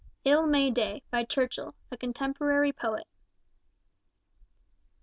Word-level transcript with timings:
Ill 0.25 0.47
May 0.47 0.71
Day, 0.71 1.03
by 1.11 1.23
Churchill, 1.23 1.75
a 1.91 1.95
Contemporary 1.95 2.73
Poet. 2.73 3.05